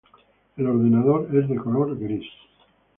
[0.57, 2.25] El ordenador es de color gris